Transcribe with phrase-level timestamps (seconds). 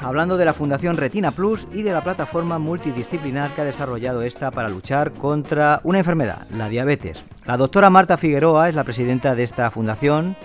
[0.00, 4.52] Hablando de la Fundación Retina Plus y de la plataforma multidisciplinar que ha desarrollado esta
[4.52, 7.24] para luchar contra una enfermedad, la diabetes.
[7.46, 10.36] La doctora Marta Figueroa es la presidenta de esta fundación.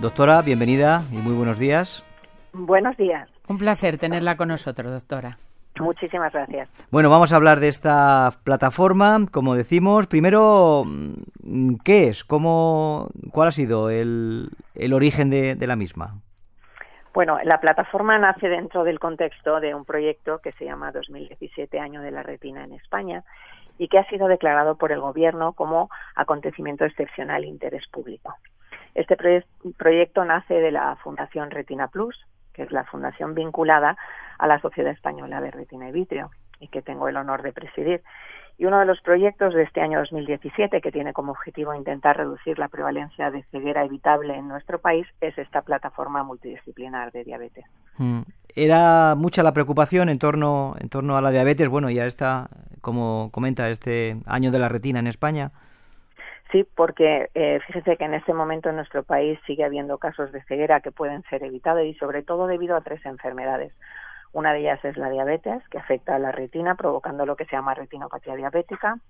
[0.00, 2.04] Doctora, bienvenida y muy buenos días.
[2.52, 3.30] Buenos días.
[3.46, 5.38] Un placer tenerla con nosotros, doctora.
[5.80, 6.68] Muchísimas gracias.
[6.90, 10.08] Bueno, vamos a hablar de esta plataforma, como decimos.
[10.08, 10.84] Primero,
[11.84, 12.22] ¿qué es?
[12.22, 14.50] ¿Cómo, ¿Cuál ha sido el,
[14.92, 16.20] origen de la misma?
[17.14, 22.02] Bueno, la plataforma nace dentro del contexto de un proyecto que se llama 2017 Año
[22.02, 23.24] de la Retina en España
[23.78, 28.34] y que ha sido declarado por el Gobierno como acontecimiento excepcional de interés público.
[28.94, 29.16] Este
[29.76, 32.16] proyecto nace de la Fundación Retina Plus,
[32.52, 33.96] que es la fundación vinculada
[34.38, 36.30] a la Sociedad Española de Retina y Vitrio
[36.60, 38.02] y que tengo el honor de presidir.
[38.58, 42.58] Y uno de los proyectos de este año 2017, que tiene como objetivo intentar reducir
[42.58, 47.64] la prevalencia de ceguera evitable en nuestro país, es esta plataforma multidisciplinar de diabetes.
[47.98, 48.22] Mm.
[48.56, 51.68] Era mucha la preocupación en torno, en torno a la diabetes.
[51.68, 52.48] Bueno, ya está,
[52.80, 55.52] como comenta, este año de la retina en España.
[56.50, 60.42] Sí, porque eh, fíjese que en este momento en nuestro país sigue habiendo casos de
[60.44, 63.72] ceguera que pueden ser evitados y sobre todo debido a tres enfermedades.
[64.38, 67.56] Una de ellas es la diabetes, que afecta a la retina, provocando lo que se
[67.56, 69.00] llama retinopatía diabética.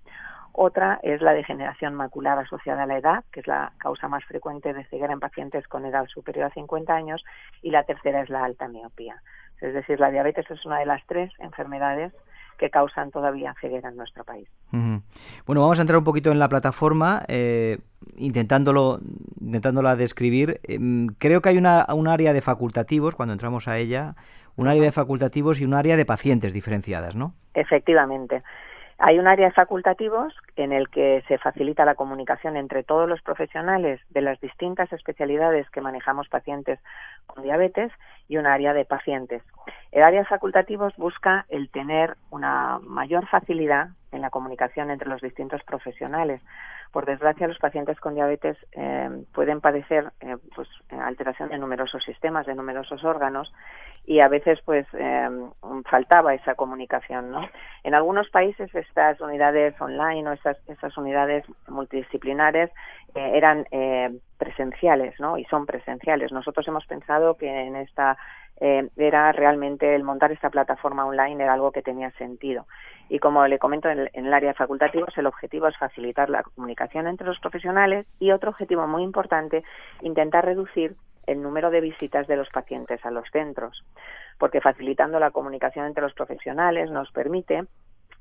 [0.52, 4.72] Otra es la degeneración macular asociada a la edad, que es la causa más frecuente
[4.72, 7.22] de ceguera en pacientes con edad superior a 50 años.
[7.60, 9.22] Y la tercera es la alta miopía.
[9.60, 12.14] Es decir, la diabetes es una de las tres enfermedades
[12.56, 14.48] que causan todavía ceguera en nuestro país.
[14.72, 17.80] Bueno, vamos a entrar un poquito en la plataforma, eh,
[18.16, 18.98] intentándolo,
[19.40, 20.58] intentándola describir.
[20.62, 24.16] Em, creo que hay una, un área de facultativos cuando entramos a ella,
[24.58, 27.32] un área de facultativos y un área de pacientes diferenciadas, ¿no?
[27.54, 28.42] Efectivamente.
[28.98, 33.22] Hay un área de facultativos en el que se facilita la comunicación entre todos los
[33.22, 36.80] profesionales de las distintas especialidades que manejamos pacientes
[37.28, 37.92] con diabetes
[38.26, 39.42] y un área de pacientes.
[39.92, 45.20] El área de facultativos busca el tener una mayor facilidad en la comunicación entre los
[45.20, 46.42] distintos profesionales.
[46.92, 52.46] Por desgracia, los pacientes con diabetes eh, pueden padecer eh, pues, alteración de numerosos sistemas,
[52.46, 53.52] de numerosos órganos,
[54.08, 55.28] y a veces pues eh,
[55.84, 57.46] faltaba esa comunicación no
[57.84, 62.70] en algunos países estas unidades online o esas, esas unidades multidisciplinares
[63.14, 64.08] eh, eran eh,
[64.38, 66.32] presenciales no y son presenciales.
[66.32, 68.16] Nosotros hemos pensado que en esta
[68.60, 72.66] era realmente el montar esta plataforma online era algo que tenía sentido.
[73.08, 76.28] Y como le comento en el, en el área de facultativos el objetivo es facilitar
[76.28, 79.62] la comunicación entre los profesionales y otro objetivo muy importante
[80.02, 80.96] intentar reducir
[81.26, 83.84] el número de visitas de los pacientes a los centros,
[84.38, 87.64] porque facilitando la comunicación entre los profesionales nos permite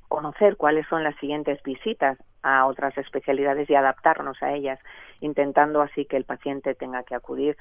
[0.09, 4.79] conocer cuáles son las siguientes visitas a otras especialidades y adaptarnos a ellas,
[5.21, 7.57] intentando así que el paciente tenga que acudir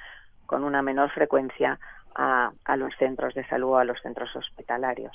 [0.47, 1.79] con una menor frecuencia
[2.17, 5.13] a, los centros de salud o a los centros hospitalarios.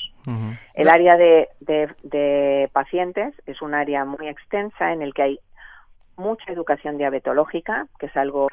[0.74, 5.40] El área de, de, pacientes es un área muy extensa en el que hay
[6.16, 8.48] mucha educación diabetológica, que es algo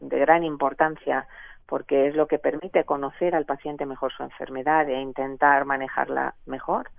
[0.00, 1.26] de gran importancia
[1.66, 6.90] porque es lo que permite conocer al paciente mejor su enfermedad e intentar manejarla mejor.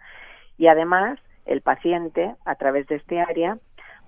[0.57, 3.59] Y además, el paciente, a través de este área,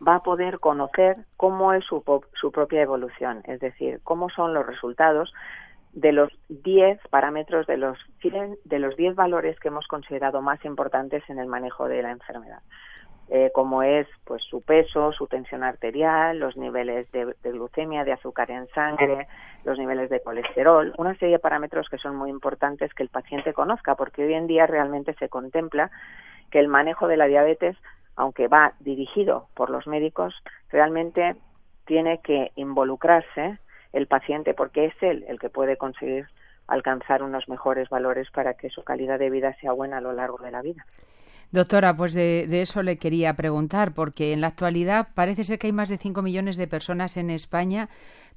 [0.05, 4.65] va a poder conocer cómo es su, su propia evolución, es decir, cómo son los
[4.65, 5.33] resultados
[5.95, 7.97] de los 10 parámetros de los
[8.65, 12.59] de los 10 valores que hemos considerado más importantes en el manejo de la enfermedad.
[13.27, 18.51] Eh, como es pues su peso, su tensión arterial, los niveles de, glucemia, de azúcar
[18.51, 19.27] en sangre,
[19.63, 23.53] los niveles de colesterol, una serie de parámetros que son muy importantes que el paciente
[23.53, 25.89] conozca, porque hoy en día realmente se contempla
[26.51, 27.75] que el manejo de la diabetes,
[28.15, 30.35] aunque va dirigido por los médicos,
[30.69, 31.35] realmente
[31.85, 33.57] tiene que involucrarse
[33.95, 36.27] el paciente porque es él el que puede conseguir
[36.67, 40.37] alcanzar unos mejores valores para que su calidad de vida sea buena a lo largo
[40.39, 40.85] de la vida.
[41.51, 45.73] Doctora, pues de, eso le quería preguntar, porque en la actualidad parece ser que hay
[45.73, 47.87] más de 5 millones de personas en España.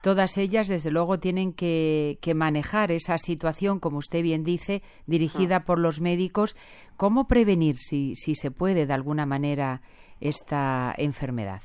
[0.02, 5.80] Todas ellas, desde luego, tienen que, manejar esa situación, como usted bien dice, dirigida por
[5.80, 6.54] los médicos.
[6.96, 9.80] ¿Cómo prevenir, si, si se puede, de alguna manera,
[10.20, 11.62] esta enfermedad?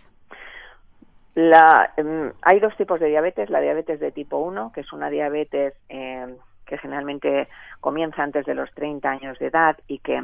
[1.35, 3.49] Em, hay dos tipos de diabetes.
[3.49, 6.35] La diabetes de tipo 1, que es una diabetes em,
[6.65, 7.47] que generalmente
[7.81, 10.23] comienza antes de los 30 años de edad y que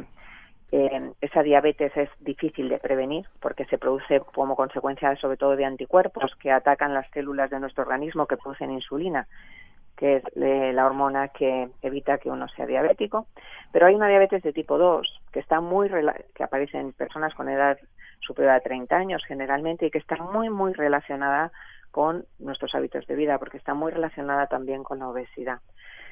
[0.72, 5.64] eh, esa diabetes es difícil de prevenir porque se produce como consecuencia sobre todo de
[5.64, 9.26] anticuerpos que atacan las células de nuestro organismo que producen insulina,
[10.00, 13.26] que es eh, la hormona que evita que uno sea diabético.
[13.70, 15.90] Pero hay una diabetes de tipo 2 que está muy
[16.34, 17.78] que aparece en personas con edad
[18.20, 21.52] superior a 30 años generalmente y que está muy muy relacionada
[21.90, 25.60] con nuestros hábitos de vida porque está muy relacionada también con la obesidad.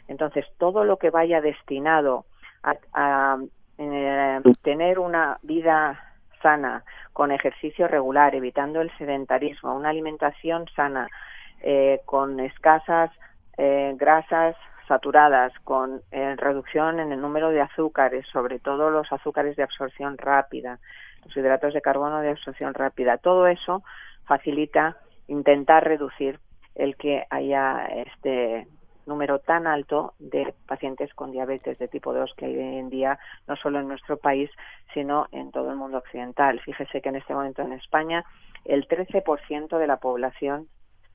[0.06, 2.26] Entonces, todo lo que vaya destinado
[2.62, 3.38] a,
[3.78, 5.98] eh, tener una vida
[6.42, 11.08] sana, con ejercicio regular, evitando el sedentarismo, una alimentación sana,
[11.62, 13.10] eh, con escasas
[13.58, 14.56] eh, grasas
[14.86, 20.78] saturadas, con reducción en el número de azúcares, sobre todo los azúcares de absorción rápida,
[21.26, 23.18] los hidratos de carbono de absorción rápida.
[23.18, 23.82] Todo eso
[24.24, 24.96] facilita
[25.26, 26.40] intentar reducir
[26.74, 28.66] el que haya este
[29.06, 33.18] número tan alto de pacientes con diabetes de tipo 2 que hay hoy en día,
[33.46, 34.50] no solo en nuestro país,
[34.94, 36.60] sino en todo el mundo occidental.
[36.60, 38.24] Fíjese que en este momento en España
[38.64, 40.68] el 13% de la población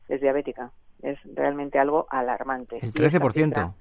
[0.10, 0.72] es diabética.
[1.04, 2.80] Es realmente algo alarmante.
[2.82, 3.74] El 13%.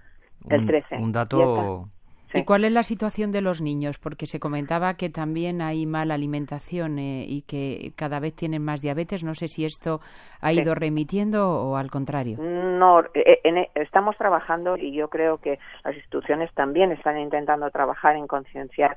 [0.50, 0.96] el 13.
[0.96, 1.88] Un, dato
[2.34, 3.98] ¿Y cuál es la situación de los niños?
[3.98, 8.80] Porque se comentaba que también hay mala alimentación eh, y que cada vez tienen más
[8.80, 9.22] diabetes.
[9.22, 10.00] No sé si esto
[10.40, 12.38] ha ido remitiendo o al contrario.
[12.40, 18.16] No, eh, eh, estamos trabajando y yo creo que las instituciones también están intentando trabajar
[18.16, 18.96] en concienciar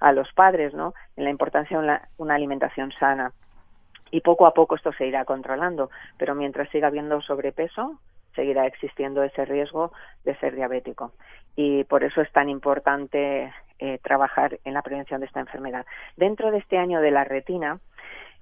[0.00, 0.94] a los padres, ¿no?
[1.16, 3.32] En la importancia de una alimentación sana.
[4.12, 7.98] Y poco a poco esto se irá controlando, pero mientras siga habiendo sobrepeso,
[8.36, 9.90] seguirá existiendo ese riesgo
[10.24, 11.12] de ser diabético.
[11.56, 15.86] Y por eso es tan importante eh, trabajar en la prevención de esta enfermedad.
[16.16, 17.80] Dentro de este año de la retina,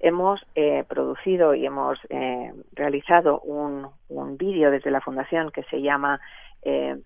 [0.01, 5.81] hemos eh, producido y hemos eh, realizado un, un vídeo desde la Fundación que se
[5.81, 6.21] llama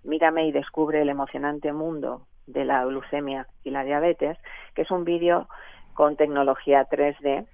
[0.02, 4.37] Mírame y descubre el emocionante mundo de la glucemia y la diabetes,
[4.75, 5.46] que es un vídeo
[5.94, 7.46] con tecnología 3D,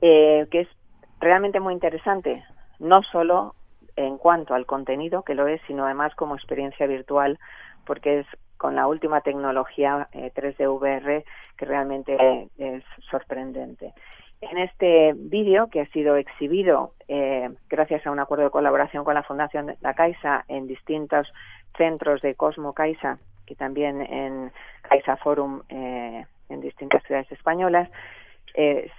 [0.00, 0.68] que es
[1.20, 2.44] realmente muy interesante,
[2.78, 3.54] no solo
[3.96, 7.38] en cuanto al contenido, que lo es, sino además como experiencia virtual,
[7.84, 11.24] porque es con la última tecnología 3D eh, VR
[11.56, 13.94] que realmente es sorprendente.
[14.40, 19.14] En este vídeo, que ha sido exhibido eh, gracias a un acuerdo de colaboración con
[19.14, 21.32] la Fundación La Caixa en distintos
[21.76, 24.52] centros de Cosmo Caixa, que también en
[24.82, 27.88] Caixa Forum eh, en distintas ciudades españolas,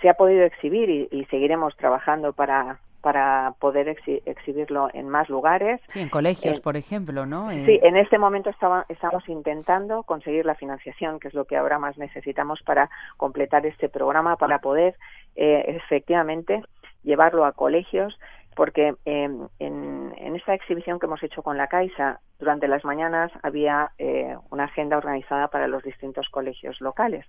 [0.02, 3.88] se ha podido exhibir y seguiremos trabajando para para poder
[4.26, 5.80] exhibirlo en más lugares.
[5.88, 7.50] Sí, en colegios, por ejemplo, ¿no?
[7.50, 11.98] Sí, en este momento estamos intentando conseguir la financiación, que es lo que ahora más
[11.98, 14.96] necesitamos para completar este programa, para poder
[15.36, 16.62] eh, efectivamente
[17.04, 18.20] llevarlo a colegios,
[18.60, 23.32] porque em, en, en, esta exhibición que hemos hecho con la Caixa, durante las mañanas
[23.42, 27.26] había eh, una agenda organizada para los distintos colegios locales.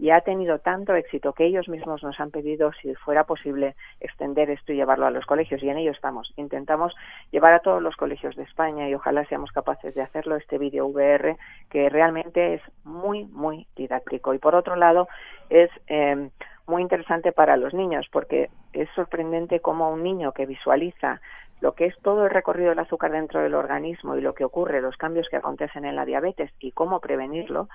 [0.00, 4.50] Y ha tenido tanto éxito que ellos mismos nos han pedido si fuera posible extender
[4.50, 5.62] esto y llevarlo a los colegios.
[5.62, 6.32] Y en ello estamos.
[6.34, 6.92] Intentamos
[7.30, 10.86] llevar a todos los colegios de España y ojalá seamos capaces de hacerlo este vídeo
[10.86, 11.36] VR
[11.70, 14.34] que realmente es muy muy didáctico.
[14.34, 15.06] Y por otro lado
[15.50, 16.30] es eh,
[16.66, 21.20] muy interesante para los niños porque es sorprendente cómo un niño que visualiza
[21.60, 24.80] lo que es todo el recorrido del azúcar dentro del organismo y lo que ocurre,
[24.80, 27.68] los cambios que acontecen en la diabetes y cómo prevenirlo,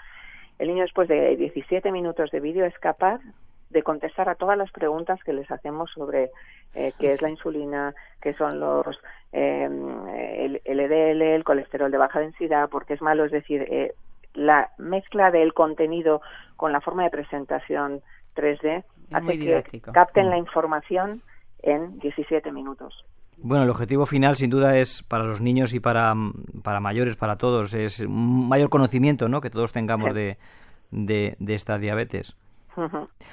[0.59, 3.21] el niño después de 17 minutos de vídeo es capaz
[3.69, 6.31] de contestar a todas las preguntas que les hacemos sobre
[6.73, 8.99] eh, qué es la insulina, qué son los
[9.31, 13.93] eh, el, EDL, el colesterol de baja densidad, porque es malo, es decir, eh,
[14.33, 16.21] la mezcla del contenido
[16.55, 18.01] con la forma de presentación
[18.39, 20.39] 3D hace que capten la mm.
[20.39, 21.21] información
[21.61, 23.05] en 17 minutos.
[23.41, 26.13] Bueno, el objetivo final sin duda es para los niños y para,
[26.61, 29.39] para mayores, para todos, es un mayor conocimiento ¿no?
[29.39, 30.37] que todos tengamos de,
[30.91, 32.35] de, esta diabetes.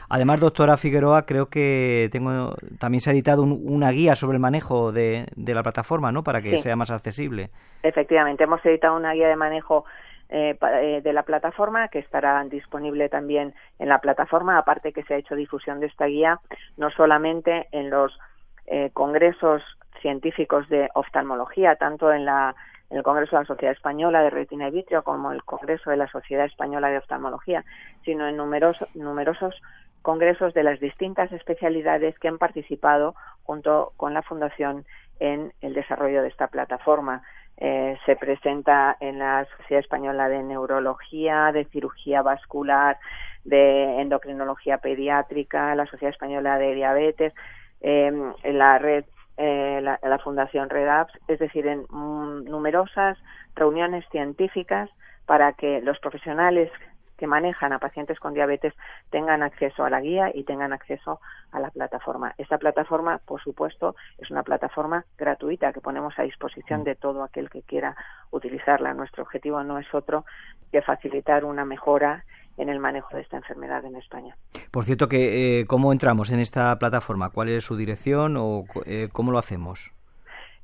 [0.09, 4.91] Además, doctora Figueroa, creo que tengo también se ha editado una guía sobre el manejo
[4.91, 6.23] de, de la plataforma, ¿no?
[6.23, 7.51] Para que sea más accesible.
[7.83, 9.85] Efectivamente, hemos editado una guía de manejo
[10.29, 15.15] eh, eh, de la plataforma que estará disponible también en la plataforma, aparte que se
[15.15, 16.41] ha hecho difusión de esta guía
[16.77, 18.19] no solamente en los
[18.67, 19.63] eh, congresos
[20.01, 22.57] científicos de oftalmología, tanto en, la,
[22.91, 26.09] el Congreso de la Sociedad Española de Retina y Vitrio como el Congreso de la
[26.09, 27.65] Sociedad Española de Oftalmología,
[28.05, 29.55] sino en numerosos, numerosos
[30.03, 34.85] congresos de las distintas especialidades que han participado junto con la Fundación
[35.19, 37.23] en el desarrollo de esta plataforma.
[37.59, 42.99] Eh, se presenta en la Sociedad Española de Neurología, de Cirugía Vascular,
[43.45, 47.33] de Endocrinología Pediátrica, la Sociedad Española de Diabetes,
[47.81, 49.05] eh, en la red
[49.39, 53.19] eh, la, Fundación REDAPS, es decir, en mm, numerosas
[53.55, 54.89] reuniones científicas
[55.27, 56.71] para que los profesionales
[57.17, 58.75] que manejan a pacientes con diabetes
[59.11, 61.21] tengan acceso a la guía y tengan acceso
[61.53, 62.35] a la plataforma.
[62.39, 67.51] Esta plataforma, por supuesto, es una plataforma gratuita que ponemos a disposición de todo aquel
[67.51, 67.97] que quiera
[68.31, 68.95] utilizarla.
[68.95, 70.25] Nuestro objetivo no es otro
[70.73, 72.25] que facilitar una mejora
[72.57, 74.37] en el manejo de esta enfermedad en España.
[74.71, 77.31] Por cierto, que, eh, ¿cómo entramos en esta plataforma?
[77.31, 79.93] ¿Cuál es su dirección o eh, cómo lo hacemos?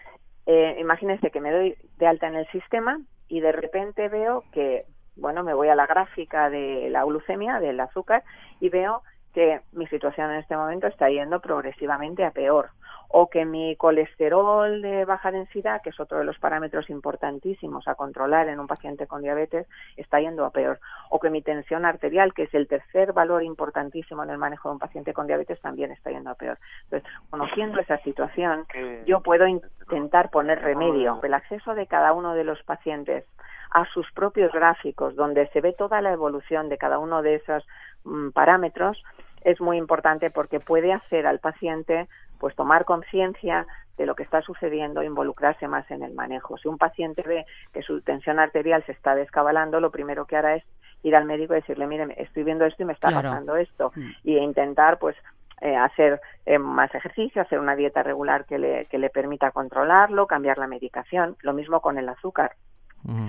[0.53, 4.81] eh, imagínense que me doy de alta en el sistema y de repente veo que,
[5.15, 8.24] bueno, me voy a la gráfica de la glucemia, del azúcar,
[8.60, 9.01] y veo
[9.33, 12.69] que mi situación en este momento está yendo progresivamente a peor
[13.15, 17.93] o que mi colesterol de baja densidad, que es otro de los parámetros importantísimos a
[17.93, 19.67] controlar en un paciente con diabetes,
[19.98, 20.79] está yendo a peor,
[21.12, 24.74] o que mi tensión arterial, que es el tercer valor importantísimo en el manejo de
[24.74, 26.58] un paciente con diabetes, también está yendo a peor.
[26.86, 28.65] Entonces, conociendo esa situación,
[29.05, 31.20] yo puedo intentar poner remedio.
[31.22, 33.25] El acceso de cada uno de los pacientes
[33.70, 37.63] a sus propios gráficos, donde se ve toda la evolución de cada uno de esos
[38.05, 39.03] mm, parámetros,
[39.43, 42.08] es muy importante porque puede hacer al paciente
[42.40, 43.66] pues tomar conciencia
[43.98, 46.58] de lo que está sucediendo e involucrarse más en el manejo.
[46.58, 50.56] Si un paciente ve que su tensión arterial se está descabalando, lo primero que hará
[50.56, 50.63] es
[51.04, 54.10] ir al médico y decirle, mire, estoy viendo esto y me está pasando esto, mm.
[54.24, 55.16] y intentar, pues,
[55.62, 60.28] eh, hacer eh, más ejercicio, hacer una dieta regular que le, que le permita controlarlo,
[60.28, 61.38] cambiar la medicación.
[61.42, 62.56] Lo mismo con el azúcar.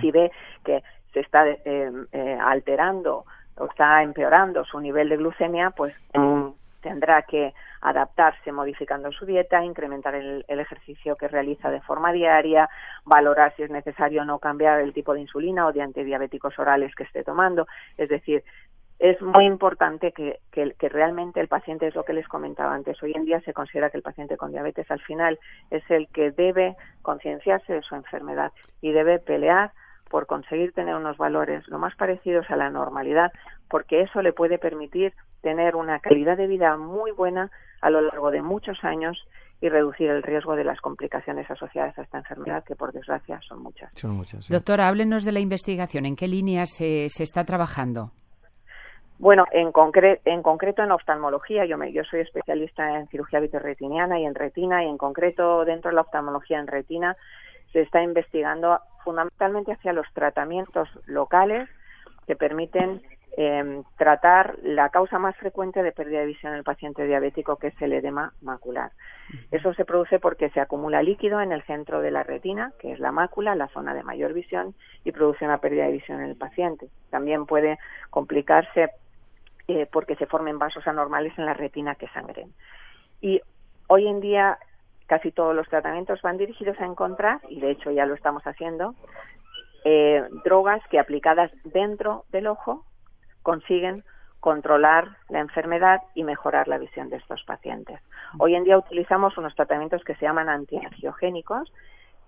[0.00, 0.30] Si ve
[0.64, 3.24] que se está eh, alterando
[3.56, 6.43] o está empeorando su nivel de glucemia, pues mm
[6.84, 12.68] tendrá que adaptarse modificando su dieta, incrementar el, ejercicio que realiza de forma diaria,
[13.06, 17.04] valorar si es necesario no cambiar el tipo de insulina o de antidiabéticos orales que
[17.04, 17.66] esté tomando.
[17.96, 18.44] Es decir,
[18.98, 23.02] es muy importante que, que, que, realmente el paciente, es lo que les comentaba antes,
[23.02, 25.38] hoy en día se considera que el paciente con diabetes al final
[25.70, 29.72] es el que debe concienciarse de su enfermedad y debe pelear
[30.14, 33.32] por conseguir tener unos valores lo más parecidos a la normalidad,
[33.68, 38.30] porque eso le puede permitir tener una calidad de vida muy buena a lo largo
[38.30, 39.18] de muchos años
[39.60, 43.60] y reducir el riesgo de las complicaciones asociadas a esta enfermedad, que por desgracia son
[43.60, 43.92] muchas.
[43.96, 46.06] Son muchas Doctora, háblenos de la investigación.
[46.06, 48.12] ¿En qué línea se, se está trabajando?
[49.18, 49.72] Bueno, en,
[50.24, 54.84] en concreto en oftalmología, yo, me, yo soy especialista en cirugía vitrorretiniana y en retina,
[54.84, 57.16] y en concreto dentro de la oftalmología en retina
[57.74, 61.68] se está investigando fundamentalmente hacia los tratamientos locales
[62.26, 63.02] que permiten
[63.36, 67.66] eh, tratar la causa más frecuente de pérdida de visión en el paciente diabético, que
[67.66, 68.92] es el edema macular.
[69.50, 73.00] Eso se produce porque se acumula líquido en el centro de la retina, que es
[73.00, 76.36] la mácula, la zona de mayor visión, y produce una pérdida de visión en el
[76.36, 76.88] paciente.
[77.10, 77.78] También puede
[78.10, 78.90] complicarse
[79.66, 82.52] eh, porque se formen vasos anormales en la retina que sangren.
[83.20, 83.40] Y
[83.88, 84.58] hoy en día
[85.06, 88.94] casi todos los tratamientos van dirigidos a encontrar, y de hecho ya lo estamos haciendo,
[89.84, 92.84] eh, drogas que aplicadas dentro del ojo
[93.42, 94.02] consiguen
[94.40, 98.00] controlar la enfermedad y mejorar la visión de estos pacientes.
[98.38, 101.72] Hoy en día utilizamos unos tratamientos que se llaman antiangiogénicos,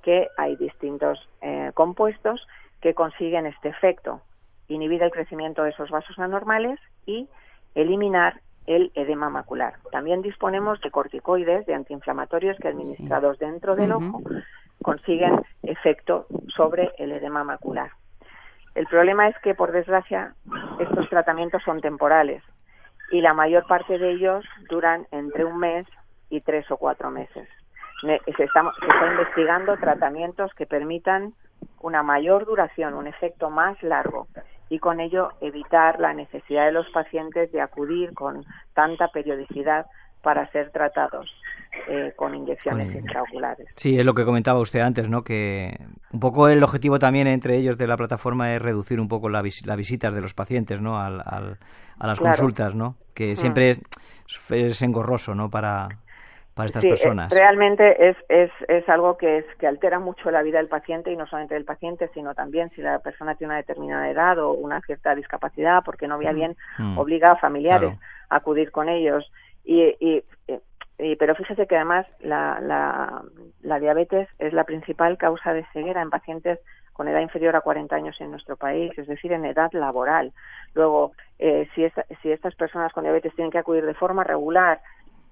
[0.03, 2.47] que hay distintos eh, compuestos
[2.81, 4.23] que consiguen este efecto,
[4.69, 7.29] inhibir el crecimiento de esos vasos anormales y
[7.75, 9.75] eliminar el edema macular.
[9.93, 14.23] También disponemos de corticoides, de antiinflamatorios que administrados dentro del ojo
[14.83, 17.91] consiguen efecto sobre el edema macular.
[18.75, 20.35] El problema es que, por desgracia,
[20.79, 22.43] estos tratamientos son temporales
[23.11, 25.87] y la mayor parte de ellos duran entre un mes
[26.29, 27.49] y tres o cuatro meses.
[28.03, 28.63] Se está,
[29.11, 31.33] investigando tratamientos que permitan
[31.87, 34.27] una mayor duración, un efecto más largo
[34.69, 39.87] y con ello evitar la necesidad de los pacientes de acudir con tanta periodicidad
[40.21, 41.31] para ser tratados
[41.89, 43.69] eh, con inyecciones intraoculares.
[43.77, 45.23] Sí, es lo que comentaba usted antes, ¿no?
[45.23, 45.79] Que
[46.13, 49.45] un poco el objetivo también entre ellos de la plataforma es reducir un poco las
[49.45, 50.99] visitas de los pacientes, ¿no?
[50.99, 52.97] Al, a las consultas, ¿no?
[53.15, 53.37] Que mm.
[53.37, 55.49] siempre es, engorroso, ¿no?
[55.49, 55.89] Para,
[56.57, 57.31] para estas sí, personas.
[57.31, 61.17] realmente es, es, es algo que, es, que altera mucho la vida del paciente y
[61.17, 64.81] no solamente del paciente, sino también si la persona tiene una determinada edad o una
[64.81, 66.35] cierta discapacidad, porque no vea mm.
[66.35, 66.97] bien, mm.
[66.97, 67.99] obliga a familiares
[68.31, 69.31] a acudir con ellos.
[69.67, 70.25] Y, y,
[71.17, 73.21] pero fíjese que además la, la,
[73.61, 76.59] la diabetes es la principal causa de ceguera en pacientes
[76.95, 80.33] con edad inferior a 40 años en nuestro país, es decir, en edad laboral.
[80.73, 81.87] Luego, eh, si,
[82.23, 84.81] si estas personas con diabetes tienen que acudir de forma regular,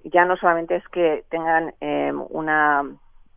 [0.05, 2.83] ya no solamente es que tengan eh, una,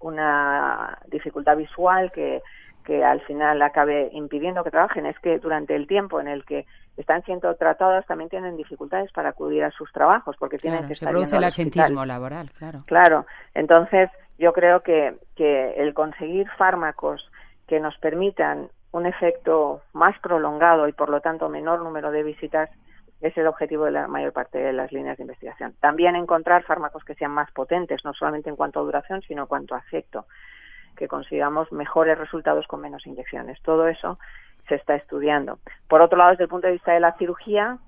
[0.00, 2.42] una dificultad visual que,
[2.84, 6.66] que al final acabe impidiendo que trabajen, es que durante el tiempo en el que
[6.96, 11.08] están siendo tratadas también tienen dificultades para acudir a sus trabajos porque tienen que estar
[11.08, 12.82] se produce el asentismo laboral, claro.
[12.87, 17.30] Claro, entonces yo creo que, que el conseguir fármacos
[17.66, 22.70] que nos permitan un efecto más prolongado y por lo tanto menor número de visitas
[23.20, 25.75] es el objetivo de la mayor parte de las líneas de investigación.
[25.80, 29.48] También encontrar fármacos que sean más potentes, no solamente en cuanto a duración, sino en
[29.48, 30.26] cuanto a efecto,
[30.96, 33.60] que consigamos mejores resultados con menos inyecciones.
[33.62, 34.18] Todo eso
[34.68, 35.58] se está estudiando.
[35.88, 37.78] Por otro lado, desde el punto de vista de la cirugía,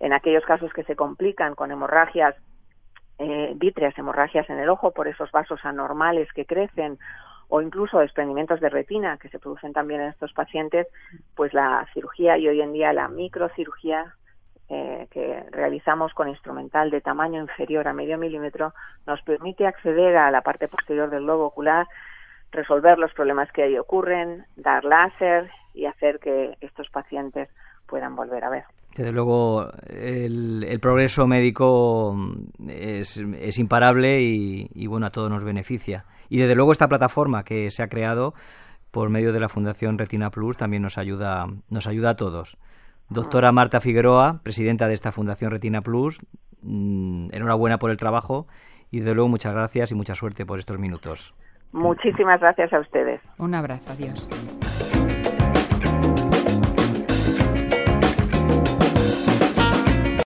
[0.00, 2.34] en aquellos casos que se complican con hemorragias
[3.18, 6.98] eh, vítreas, hemorragias en el ojo por esos vasos anormales que crecen
[7.48, 10.88] o incluso desprendimientos de retina que se producen también en estos pacientes,
[11.36, 14.14] pues la cirugía y hoy en día la microcirugía
[14.68, 18.72] eh, que realizamos con instrumental de tamaño inferior a medio milímetro
[19.06, 21.86] nos permite acceder a la parte posterior del globo ocular,
[22.52, 27.48] resolver los problemas que ahí ocurren, dar láser y hacer que estos pacientes
[27.86, 28.64] puedan volver a ver.
[28.96, 32.14] Desde luego, el, progreso médico
[32.68, 36.04] es, imparable y, bueno, a todos nos beneficia.
[36.28, 38.34] Y desde luego esta plataforma que se ha creado
[38.90, 42.58] por medio de la Fundación Retina Plus también nos ayuda, nos ayuda a todos.
[43.12, 46.18] Doctora Marta Figueroa, presidenta de esta Fundación Retina Plus,
[46.62, 48.46] mm, enhorabuena por el trabajo
[48.90, 51.34] y desde luego muchas gracias y mucha suerte por estos minutos.
[51.72, 53.20] Muchísimas gracias a ustedes.
[53.38, 54.28] Un abrazo, adiós.